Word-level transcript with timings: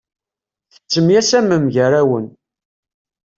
Tettemyasamem 0.73 1.65
gar-awen. 1.73 2.25